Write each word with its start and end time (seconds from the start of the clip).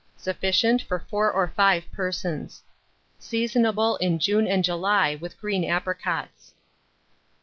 Sufficient 0.17 0.81
for 0.81 0.97
4 0.99 1.31
or 1.31 1.47
5 1.49 1.91
persons. 1.91 2.63
Seasonable 3.19 3.97
in 3.97 4.17
June 4.17 4.47
and 4.47 4.63
July, 4.63 5.13
with 5.13 5.39
green 5.39 5.63
apricots. 5.63 6.55